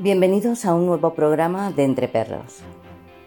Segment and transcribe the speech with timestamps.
[0.00, 2.60] Bienvenidos a un nuevo programa de Entre Perros.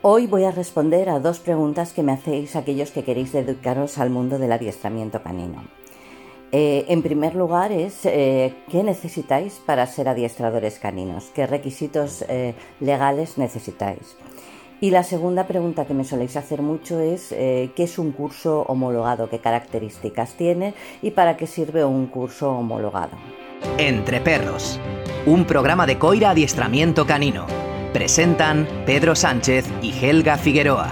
[0.02, 4.10] Hoy voy a responder a dos preguntas que me hacéis aquellos que queréis dedicaros al
[4.10, 5.66] mundo del adiestramiento canino.
[6.54, 12.56] Eh, en primer lugar es eh, qué necesitáis para ser adiestradores caninos, qué requisitos eh,
[12.80, 14.16] legales necesitáis.
[14.84, 19.30] Y la segunda pregunta que me soléis hacer mucho es qué es un curso homologado,
[19.30, 20.74] qué características tiene
[21.04, 23.12] y para qué sirve un curso homologado.
[23.78, 24.80] Entre Perros,
[25.28, 27.46] un programa de Coira Adiestramiento Canino.
[27.94, 30.90] Presentan Pedro Sánchez y Helga Figueroa.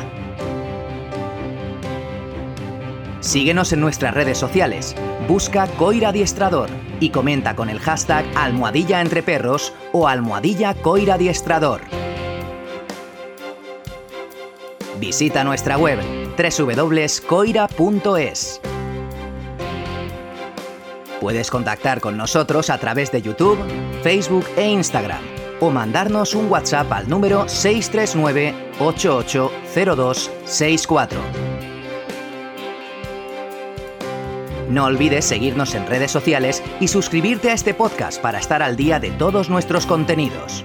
[3.21, 4.95] Síguenos en nuestras redes sociales,
[5.27, 11.81] busca Coira Adiestrador y comenta con el hashtag Almohadilla Entre Perros o Almohadilla Coira Adiestrador.
[14.99, 15.99] Visita nuestra web
[16.37, 18.61] www.coira.es.
[21.19, 23.59] Puedes contactar con nosotros a través de YouTube,
[24.03, 25.19] Facebook e Instagram
[25.59, 31.19] o mandarnos un WhatsApp al número 639 880264.
[34.69, 38.99] No olvides seguirnos en redes sociales y suscribirte a este podcast para estar al día
[38.99, 40.63] de todos nuestros contenidos.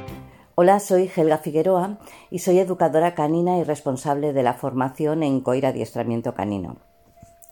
[0.57, 1.99] Hola, soy Helga Figueroa
[2.31, 6.77] y soy educadora canina y responsable de la formación en Coira Adiestramiento Canino.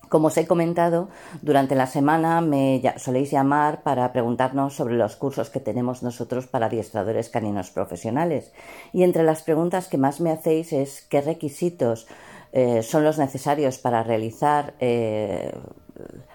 [0.09, 1.09] Como os he comentado,
[1.41, 6.67] durante la semana me soléis llamar para preguntarnos sobre los cursos que tenemos nosotros para
[6.67, 8.53] adiestradores caninos profesionales.
[8.93, 12.07] Y entre las preguntas que más me hacéis es qué requisitos
[12.53, 15.53] eh, son los necesarios para realizar, eh,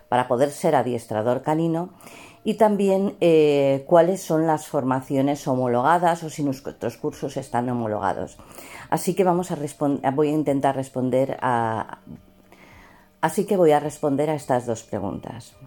[0.10, 1.94] para poder ser adiestrador canino
[2.48, 8.38] y también eh, cuáles son las formaciones homologadas o si nuestros cursos están homologados.
[8.90, 9.58] Así que vamos a
[10.14, 12.00] voy a intentar responder a
[13.20, 15.58] Así que voy a responder a estas dos preguntas.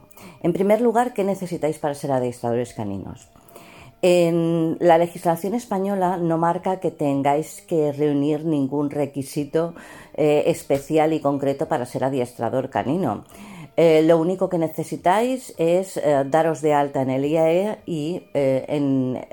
[0.42, 3.28] En primer lugar, ¿qué necesitáis para ser adiestradores caninos?
[4.00, 9.74] En la legislación española no marca que tengáis que reunir ningún requisito
[10.14, 13.24] eh, especial y concreto para ser adiestrador canino.
[13.76, 19.24] Eh, lo único que necesitáis es eh, daros de alta en el IAE y en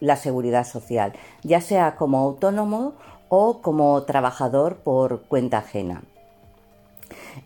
[0.00, 1.12] la seguridad social,
[1.42, 2.94] ya sea como autónomo
[3.28, 6.02] o como trabajador por cuenta ajena.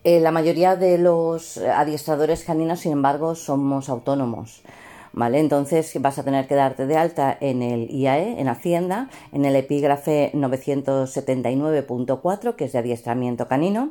[0.04, 4.62] Eh, la mayoría de los adiestradores caninos, sin embargo, somos autónomos.
[5.14, 5.40] ¿Vale?
[5.40, 9.56] Entonces vas a tener que darte de alta en el IAE, en Hacienda, en el
[9.56, 13.90] epígrafe 979.4, que es de adiestramiento canino,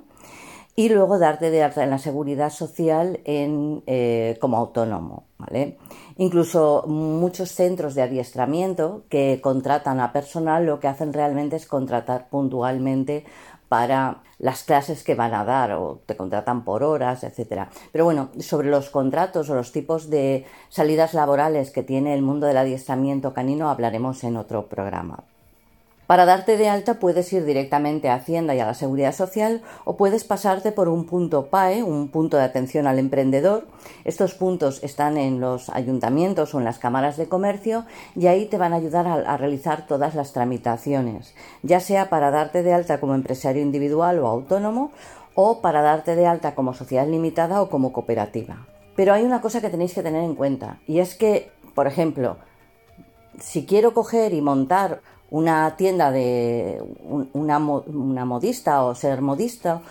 [0.79, 5.25] y luego darte de alta en la seguridad social eh, como autónomo.
[5.39, 5.79] ¿vale?
[6.17, 12.29] Incluso muchos centros de adiestramiento que contratan a personal lo que hacen realmente es contratar
[12.29, 13.25] puntualmente
[13.67, 17.69] para las clases que van a dar o te contratan por horas, etcétera.
[17.91, 22.45] Pero bueno, sobre los contratos o los tipos de salidas laborales que tiene el mundo
[22.45, 25.23] del adiestramiento canino hablaremos en otro programa.
[26.07, 29.97] Para darte de alta puedes ir directamente a Hacienda y a la Seguridad Social o
[29.97, 33.67] puedes pasarte por un punto PAE, un punto de atención al emprendedor.
[34.05, 37.85] Estos puntos están en los ayuntamientos o en las cámaras de comercio
[38.15, 42.63] y ahí te van a ayudar a, realizar todas las tramitaciones, ya sea para darte
[42.63, 44.91] de alta como empresario individual o autónomo
[45.35, 48.65] o para darte de alta como sociedad limitada o como cooperativa.
[48.95, 52.37] Pero hay una cosa que tenéis que tener en cuenta y es que, por ejemplo,
[53.39, 56.81] si quiero coger y montar una tienda de
[57.33, 59.81] una, modista o ser modista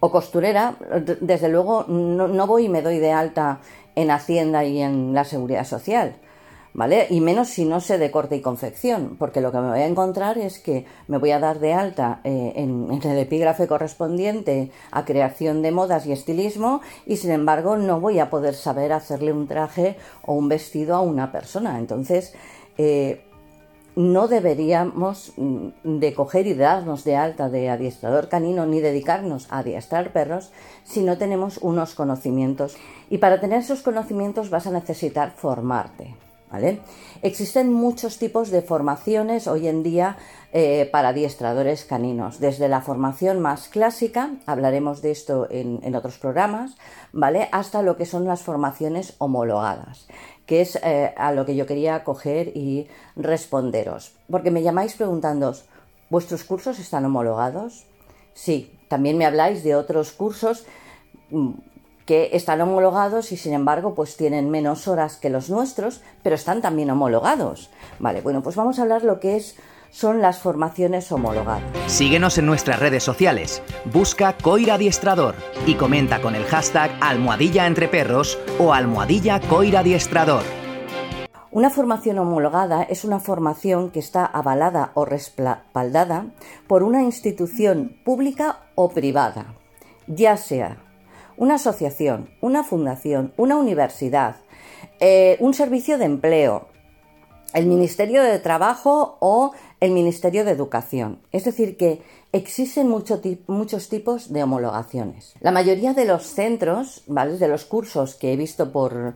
[0.00, 0.76] o costurera,
[1.20, 3.60] desde luego no, voy y me doy de alta
[3.94, 6.16] en Hacienda y en la Seguridad Social.
[6.72, 7.06] ¿Vale?
[7.08, 9.86] Y menos si no sé de corte y confección, porque lo que me voy a
[9.86, 14.70] encontrar es que me voy a dar de alta eh, en, en, el epígrafe correspondiente
[14.90, 19.32] a creación de modas y estilismo y sin embargo no voy a poder saber hacerle
[19.32, 21.78] un traje o un vestido a una persona.
[21.78, 22.34] Entonces,
[22.78, 23.22] eh,
[23.96, 29.58] no deberíamos mm, de coger y darnos de alta de adiestrador canino ni dedicarnos a
[29.58, 30.52] adiestrar perros
[30.84, 32.76] si no tenemos unos conocimientos.
[33.10, 36.14] Y para tener esos conocimientos vas a necesitar formarte.
[36.50, 36.80] ¿vale?
[37.22, 40.18] Existen muchos tipos de formaciones hoy en día
[40.52, 46.18] eh, para adiestradores caninos, desde la formación más clásica, hablaremos de esto en, en otros
[46.18, 46.76] programas,
[47.12, 47.48] ¿vale?
[47.50, 50.06] hasta lo que son las formaciones homologadas
[50.46, 54.12] que es eh, a lo que yo quería coger y responderos.
[54.30, 55.64] Porque me llamáis preguntándoos,
[56.08, 57.84] ¿vuestros cursos están homologados?
[58.32, 60.64] Sí, también me habláis de otros cursos
[61.30, 61.50] mm,
[62.06, 66.62] que están homologados y sin embargo pues tienen menos horas que los nuestros, pero están
[66.62, 67.70] también homologados.
[67.98, 69.56] Vale, bueno, pues vamos a hablar lo que es
[69.96, 71.62] son las formaciones homologadas.
[71.86, 75.34] Síguenos en nuestras redes sociales, busca Coira Adiestrador
[75.66, 80.42] y comenta con el hashtag Almohadilla Entre Perros o Almohadilla Coira Adiestrador.
[81.50, 86.26] Una formación homologada es una formación que está avalada o respaldada
[86.66, 89.54] por una institución pública o privada,
[90.06, 90.76] ya sea
[91.38, 94.36] una asociación, una fundación, una universidad,
[95.00, 96.68] eh, un servicio de empleo,
[97.54, 101.18] el Ministerio de Trabajo o el Ministerio de Educación.
[101.32, 102.02] Es decir, que
[102.32, 105.34] existen muchos tipos de homologaciones.
[105.40, 107.38] La mayoría de los centros, ¿vale?
[107.38, 109.14] de los cursos que he visto por,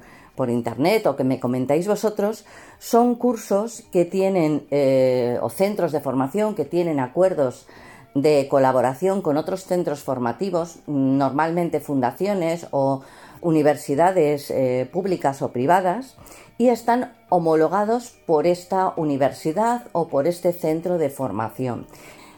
[0.48, 2.46] internet o que me comentáis vosotros,
[2.78, 7.66] son cursos que tienen, eh, o centros de formación que tienen acuerdos
[8.14, 13.02] de colaboración con otros centros formativos, normalmente fundaciones o
[13.42, 16.16] universidades eh, públicas o privadas,
[16.60, 21.86] y están homologados por esta universidad o por este centro de formación.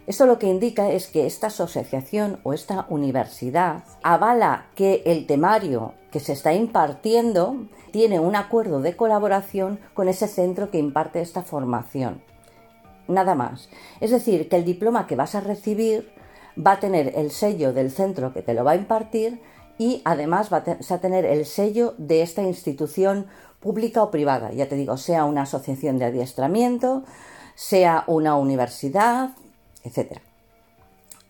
[0.07, 5.95] Esto lo que indica es que esta asociación o esta universidad avala que el temario
[6.13, 11.43] que se está impartiendo tiene un acuerdo de colaboración con ese centro que imparte esta
[11.43, 12.23] formación.
[13.09, 13.71] Nada más.
[14.01, 16.13] Es decir, que el diploma que vas a recibir
[16.57, 19.43] va a tener el sello del centro que te lo va a impartir
[19.79, 23.27] y además va a tener el sello de esta institución
[23.63, 24.53] pública o privada.
[24.53, 27.05] Ya te digo, sea una asociación de adiestramiento,
[27.55, 29.31] sea una universidad,
[29.85, 30.19] etc.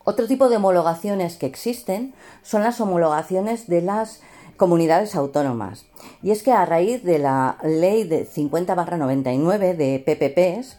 [0.05, 4.21] Otro tipo de homologaciones que existen son las homologaciones de las
[4.57, 5.87] comunidades autónomas.
[6.23, 10.79] Y es que a raíz de la ley de 50-99 de PPPs,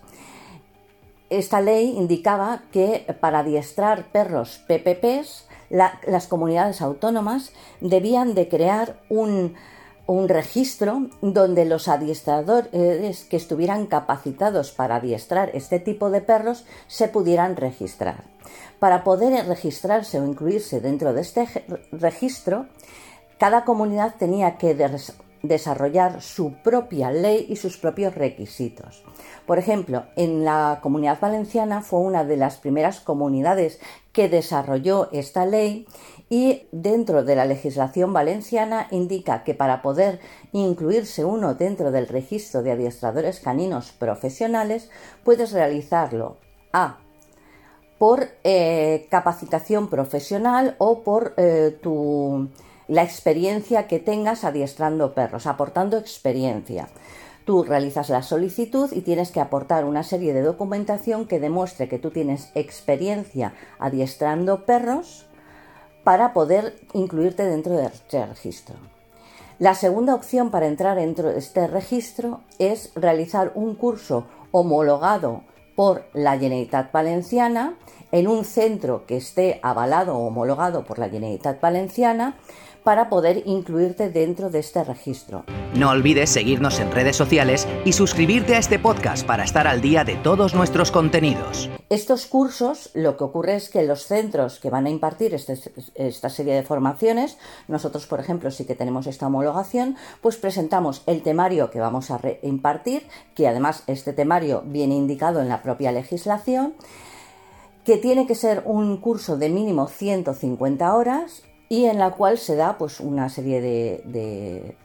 [1.29, 7.51] esta ley indicaba que para adiestrar perros PPPs, las comunidades autónomas
[7.81, 9.55] debían de crear un,
[10.05, 17.07] un registro donde los adiestradores que estuvieran capacitados para adiestrar este tipo de perros se
[17.07, 18.23] pudieran registrar.
[18.79, 21.47] Para poder registrarse o incluirse dentro de este
[21.91, 22.67] registro,
[23.37, 24.75] cada comunidad tenía que
[25.41, 29.03] desarrollar su propia ley y sus propios requisitos.
[29.45, 33.79] Por ejemplo, en la comunidad valenciana fue una de las primeras comunidades
[34.11, 35.87] que desarrolló esta ley
[36.33, 40.19] y dentro de la legislación valenciana indica que para poder
[40.51, 44.89] incluirse uno dentro del registro de adiestradores caninos profesionales
[45.23, 46.37] puedes realizarlo
[46.71, 46.97] a
[47.99, 52.49] por eh, capacitación profesional o por eh, tu
[52.87, 56.89] la experiencia que tengas adiestrando perros, aportando experiencia.
[57.45, 61.99] Tú realizas la solicitud y tienes que aportar una serie de documentación que demuestre que
[61.99, 65.27] tú tienes experiencia adiestrando perros
[66.03, 68.75] para poder incluirte dentro de este registro.
[69.59, 75.43] La segunda opción para entrar dentro de este registro es realizar un curso homologado
[75.75, 77.75] por la Generalitat Valenciana
[78.11, 82.35] en un centro que esté avalado o homologado por la Generalitat Valenciana
[82.83, 85.45] para poder incluirte dentro de este registro.
[85.75, 90.03] No olvides seguirnos en redes sociales y suscribirte a este podcast para estar al día
[90.03, 91.69] de todos nuestros contenidos.
[91.89, 95.57] Estos cursos, lo que ocurre es que los centros que van a impartir este,
[95.95, 97.37] esta serie de formaciones,
[97.67, 102.19] nosotros, por ejemplo, sí que tenemos esta homologación, pues presentamos el temario que vamos a
[102.41, 106.73] impartir, que además este temario viene indicado en la propia legislación,
[107.85, 111.43] que tiene que ser un curso de mínimo 150 horas
[111.73, 114.75] y en la cual se da pues una serie de,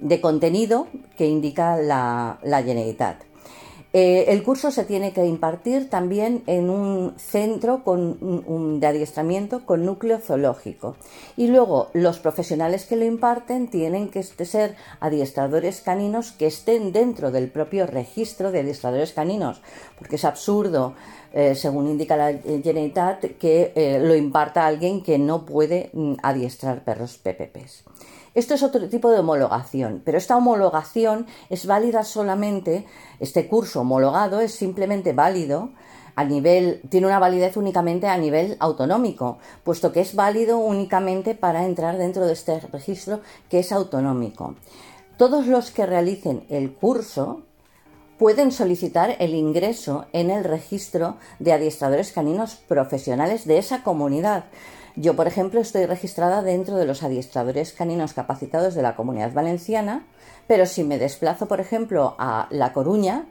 [0.00, 2.60] de, contenido que indica la, la.
[3.96, 9.86] Eh, el curso se tiene que impartir también en un centro con, de adiestramiento con
[9.86, 10.96] núcleo zoológico.
[11.36, 17.30] Y luego los profesionales que lo imparten tienen que ser adiestradores caninos que estén dentro
[17.30, 19.62] del propio registro de adiestradores caninos,
[19.96, 20.94] porque es absurdo
[21.32, 26.82] eh, según indica la Generalitat, que eh, lo imparta alguien que no puede mm, adiestrar
[26.82, 27.84] perros PPPs.
[28.34, 32.84] Esto es otro tipo de homologación, pero esta homologación es válida solamente,
[33.20, 35.70] este curso homologado es simplemente válido
[36.16, 41.64] a nivel, tiene una validez únicamente a nivel autonómico, puesto que es válido únicamente para
[41.64, 44.56] entrar dentro de este registro que es autonómico.
[45.16, 47.42] Todos los que realicen el curso
[48.18, 54.46] pueden solicitar el ingreso en el registro de adiestradores caninos profesionales de esa comunidad.
[54.96, 60.06] Yo, por ejemplo, estoy registrada dentro de los adiestradores caninos capacitados de la comunidad valenciana,
[60.46, 63.26] pero si me desplazo, por ejemplo, a La Coruña,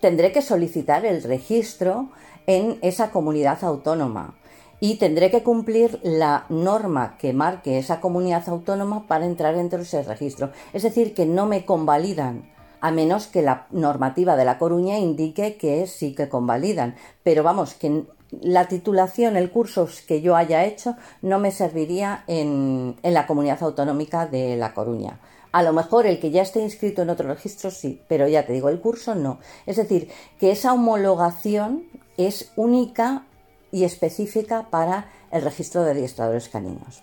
[0.00, 2.10] tendré que solicitar el registro
[2.46, 4.34] en esa comunidad autónoma
[4.78, 9.84] y tendré que cumplir la norma que marque esa comunidad autónoma para entrar dentro de
[9.84, 10.50] ese registro.
[10.74, 12.50] Es decir, que no me convalidan
[12.82, 16.96] a menos que la normativa de La Coruña indique que sí que convalidan.
[17.22, 18.04] Pero vamos, que
[18.40, 24.26] la titulación, el curso que yo haya hecho, no me serviría en, la comunidad autonómica
[24.26, 25.20] de La Coruña.
[25.52, 28.52] A lo mejor el que ya esté inscrito en otro registro sí, pero ya te
[28.52, 29.40] digo, el curso no.
[29.66, 30.08] Es decir,
[30.38, 31.84] que esa homologación
[32.16, 33.26] es única
[33.72, 37.02] y específica para el registro de adiestradores caninos.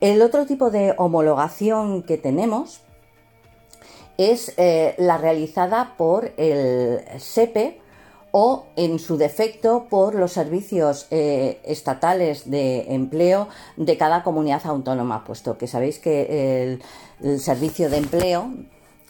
[0.00, 2.80] El otro tipo de homologación que tenemos
[4.16, 7.80] es eh, la realizada por el SEPE
[8.30, 15.24] o en su defecto por los servicios eh, estatales de empleo de cada comunidad autónoma,
[15.24, 16.80] puesto que sabéis que
[17.20, 18.52] el, servicio de empleo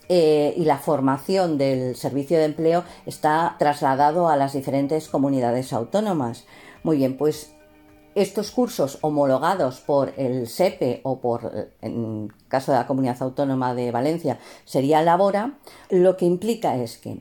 [0.08, 6.46] eh, y la formación del servicio de empleo está trasladado a las diferentes comunidades autónomas.
[6.82, 7.52] Muy bien, pues
[8.14, 13.92] estos cursos homologados por el SEPE o por, en caso de la Comunidad Autónoma de
[13.92, 15.58] Valencia, sería Labora,
[15.90, 17.18] lo que implica es que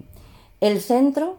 [0.59, 1.37] el centro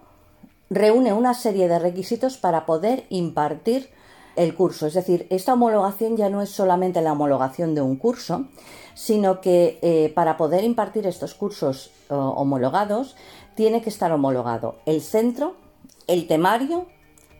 [0.71, 3.91] reúne una serie de requisitos para poder impartir
[4.37, 4.87] el curso.
[4.87, 8.47] Es decir, esta homologación ya no es solamente la homologación de un curso,
[8.95, 13.17] sino que eh, para poder impartir estos cursos eh, homologados
[13.55, 15.57] tiene que estar homologado el centro,
[16.07, 16.87] el temario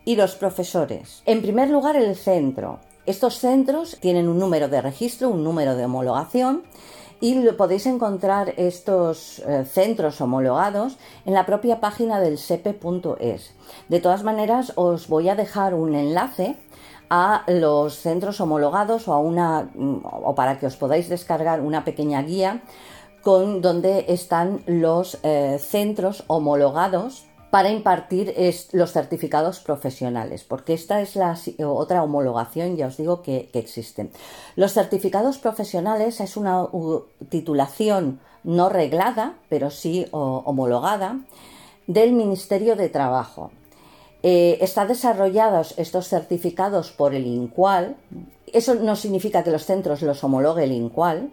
[0.03, 1.21] y los profesores.
[1.25, 2.79] En primer lugar, el centro.
[3.05, 6.63] Estos centros tienen un número de registro, un número de homologación
[7.21, 13.53] y podéis encontrar estos eh, centros homologados en la propia página del sepe.es.
[13.89, 16.57] De todas maneras, os voy a dejar un enlace
[17.09, 21.83] a los centros homologados o a una mm, o para que os podáis descargar una
[21.83, 22.61] pequeña guía
[23.21, 28.33] con donde están los eh, centros homologados para impartir
[28.73, 34.11] los certificados profesionales, porque esta es la otra homologación, ya os digo, que, existen.
[34.55, 36.67] Los certificados profesionales es una
[37.29, 41.19] titulación no reglada, pero sí homologada,
[41.87, 43.51] del Ministerio de Trabajo.
[44.21, 47.95] Eh, están desarrollados estos certificados por el INCUAL.
[48.51, 51.29] Eso no significa que los centros los homologue el INCUAL,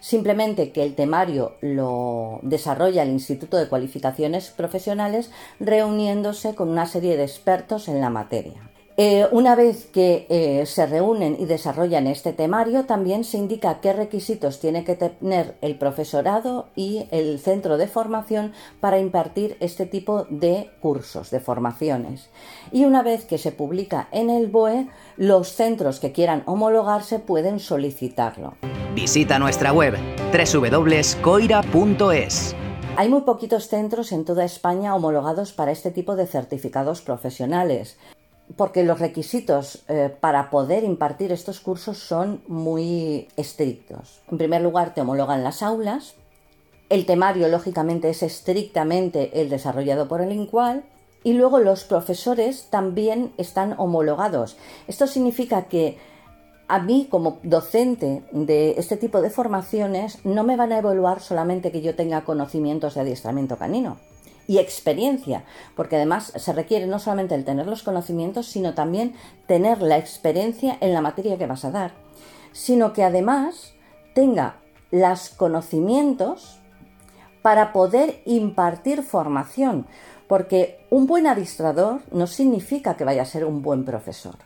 [0.00, 7.16] Simplemente que el temario lo desarrolla el Instituto de Cualificaciones Profesionales reuniéndose con una serie
[7.16, 8.70] de expertos en la materia.
[8.98, 13.92] Eh, una vez que eh, se reúnen y desarrollan este temario, también se indica qué
[13.92, 20.24] requisitos tiene que tener el profesorado y el centro de formación para impartir este tipo
[20.30, 22.30] de cursos, de formaciones.
[22.72, 24.88] Y una vez que se publica en el BOE,
[25.18, 28.54] los centros que quieran homologarse pueden solicitarlo.
[28.94, 29.94] Visita nuestra web
[30.32, 31.26] www.coira.es.
[32.96, 37.98] Hay muy poquitos centros en toda España homologados para este tipo de certificados profesionales
[38.54, 44.20] porque los requisitos eh, para poder impartir estos cursos son muy estrictos.
[44.30, 46.14] En primer lugar, te homologan las aulas.
[46.88, 50.84] El temario, lógicamente, es estrictamente el desarrollado por el INCUAL.
[51.24, 54.56] Y luego los profesores también están homologados.
[54.86, 55.98] Esto significa que
[56.68, 61.72] a mí, como docente de este tipo de formaciones, no me van a evaluar solamente
[61.72, 63.98] que yo tenga conocimientos de adiestramiento canino,
[64.46, 69.14] y experiencia, porque además se requiere no solamente el tener los conocimientos, sino también
[69.46, 71.92] tener la experiencia en la materia que vas a dar,
[72.52, 73.74] sino que además
[74.14, 74.56] tenga
[74.90, 76.58] los conocimientos
[77.42, 79.86] para poder impartir formación,
[80.26, 84.36] porque un buen administrador no significa que vaya a ser un buen profesor.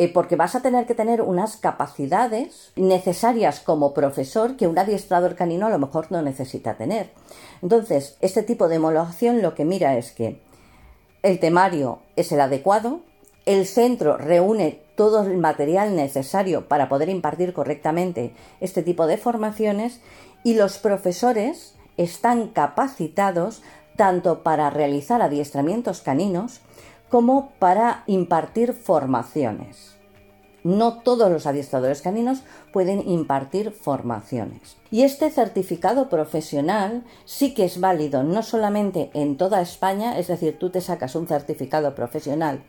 [0.00, 5.34] Eh, porque vas a tener que tener unas capacidades necesarias como profesor que un adiestrador
[5.34, 7.10] canino a lo mejor no necesita tener.
[7.60, 10.40] Entonces, este tipo de homologación lo que mira es que
[11.22, 13.00] el temario es el adecuado,
[13.44, 20.00] el centro reúne todo el material necesario para poder impartir correctamente este tipo de formaciones
[20.42, 23.60] y los profesores están capacitados
[23.96, 26.62] tanto para realizar adiestramientos caninos
[27.10, 29.96] como para impartir formaciones.
[30.62, 34.76] No todos los adiestradores caninos pueden impartir formaciones.
[34.90, 40.58] Y este certificado profesional sí que es válido no solamente en toda España, es decir,
[40.58, 42.62] tú te sacas un certificado profesional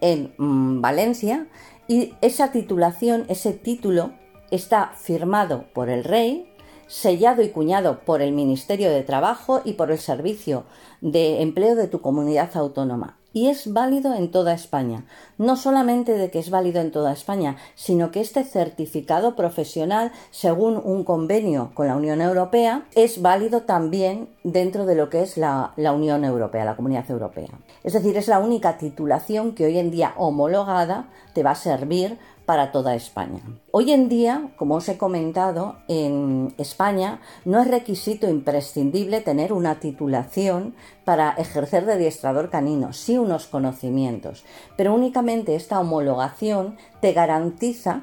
[0.00, 1.48] en mm, Valencia
[1.88, 4.12] y esa titulación, ese título
[4.50, 6.48] está firmado por el rey,
[6.86, 10.64] sellado y cuñado por el Ministerio de Trabajo y por el Servicio
[11.00, 15.04] de Empleo de tu comunidad autónoma y es válido en toda España.
[15.38, 20.80] No solamente de que es válido en toda España, sino que este certificado profesional, según
[20.82, 25.72] un convenio con la Unión Europea, es válido también dentro de lo que es la,
[25.76, 27.50] Unión Europea, la Comunidad Europea.
[27.84, 32.18] Es decir, es la única titulación que hoy en día homologada te va a servir
[32.52, 33.40] para toda España.
[33.70, 39.80] Hoy en día, como os he comentado, en España no es requisito imprescindible tener una
[39.80, 40.74] titulación
[41.06, 44.44] para ejercer de adiestrador canino, sí unos conocimientos,
[44.76, 48.02] pero únicamente esta homologación te garantiza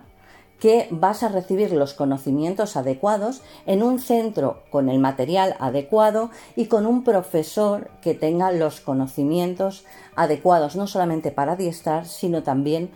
[0.60, 6.66] que vas a recibir los conocimientos adecuados en un centro con el material adecuado y
[6.66, 12.92] con un profesor que tenga los conocimientos adecuados, no solamente para adiestrar, sino también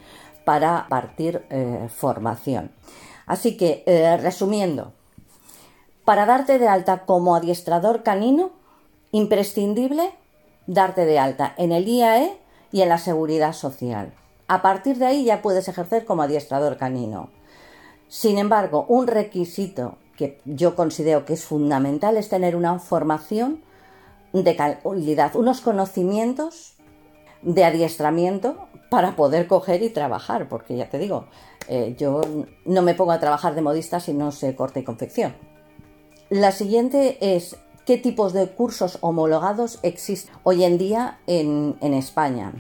[0.46, 2.72] para partir eh, formación.
[3.26, 4.92] Así que, eh, resumiendo,
[6.06, 8.52] para darte de alta como adiestrador canino,
[9.12, 10.12] imprescindible
[10.68, 12.38] darte de alta en el IAE
[12.72, 14.14] y en la seguridad social.
[14.48, 17.30] A partir de ahí ya puedes ejercer como adiestrador canino.
[18.10, 23.62] Sin embargo, un requisito que yo considero que es fundamental es tener una formación
[24.32, 26.73] de calidad, unos conocimientos
[27.44, 31.26] de adiestramiento para poder coger y trabajar, porque ya te digo,
[31.68, 32.22] eh, yo
[32.66, 35.34] no me pongo a trabajar de modista si no sé corte y confección.
[36.30, 42.54] La siguiente es qué tipos de cursos homologados existen hoy en día en, en España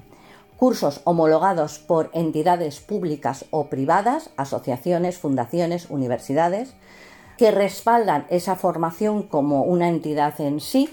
[0.64, 6.74] cursos homologados por entidades públicas o privadas, asociaciones, fundaciones, universidades,
[7.38, 10.90] que respaldan esa formación como una entidad en sí,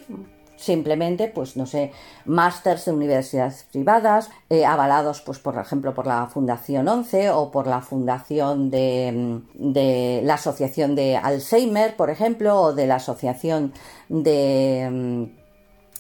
[0.60, 1.92] simplemente, pues no sé,
[2.24, 7.66] másters de universidades privadas, eh, avalados, pues por ejemplo, por la Fundación 11 o por
[7.66, 13.72] la Fundación de, de, la Asociación de Alzheimer, por ejemplo, o de la Asociación
[14.08, 15.30] de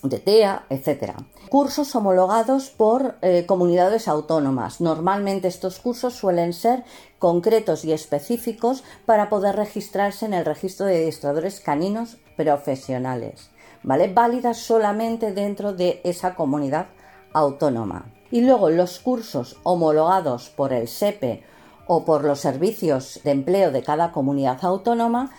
[0.02, 1.12] de TEA, etc.
[1.48, 4.80] Cursos homologados por eh, comunidades autónomas.
[4.80, 6.84] Normalmente estos cursos suelen ser
[7.18, 13.50] concretos y específicos para poder registrarse en el registro de administradores caninos profesionales,
[13.82, 14.12] ¿vale?
[14.12, 16.86] Válidas solamente dentro de esa comunidad
[17.32, 18.06] autónoma.
[18.30, 21.42] Y luego los cursos homologados por el SEPE
[21.86, 25.30] o por los servicios de empleo de cada comunidad autónoma,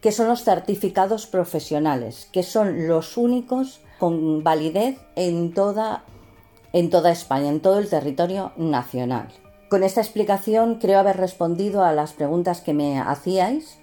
[0.00, 6.04] que son los certificados profesionales, que son los únicos con validez en toda,
[6.72, 9.28] en toda España, en todo el territorio nacional.
[9.68, 13.78] Con esta explicación creo haber respondido a las preguntas que me hacíais.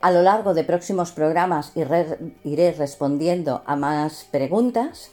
[0.00, 5.10] A lo largo de próximos programas iré respondiendo a más preguntas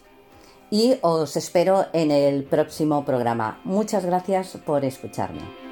[0.69, 3.61] y os espero en el próximo programa.
[3.63, 5.62] Muchas gracias por escucharme.